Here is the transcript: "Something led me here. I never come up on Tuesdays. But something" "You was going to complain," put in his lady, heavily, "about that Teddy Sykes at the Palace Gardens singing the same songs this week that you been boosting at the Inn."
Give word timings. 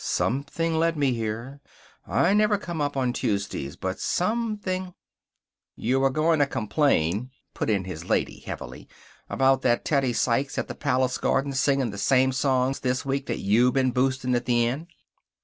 "Something 0.03 0.79
led 0.79 0.97
me 0.97 1.13
here. 1.13 1.61
I 2.07 2.33
never 2.33 2.57
come 2.57 2.81
up 2.81 2.97
on 2.97 3.13
Tuesdays. 3.13 3.75
But 3.75 3.99
something" 3.99 4.95
"You 5.87 5.99
was 5.99 6.11
going 6.13 6.39
to 6.39 6.47
complain," 6.47 7.29
put 7.53 7.69
in 7.69 7.83
his 7.83 8.05
lady, 8.05 8.39
heavily, 8.39 8.87
"about 9.29 9.61
that 9.61 9.85
Teddy 9.85 10.13
Sykes 10.13 10.57
at 10.57 10.67
the 10.67 10.73
Palace 10.73 11.19
Gardens 11.19 11.59
singing 11.59 11.91
the 11.91 11.99
same 11.99 12.31
songs 12.31 12.79
this 12.79 13.05
week 13.05 13.27
that 13.27 13.41
you 13.41 13.71
been 13.71 13.91
boosting 13.91 14.33
at 14.33 14.45
the 14.45 14.65
Inn." 14.65 14.87